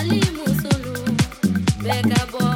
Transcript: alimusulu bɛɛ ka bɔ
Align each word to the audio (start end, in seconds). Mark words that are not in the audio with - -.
alimusulu 0.00 0.92
bɛɛ 1.82 2.00
ka 2.10 2.20
bɔ 2.32 2.49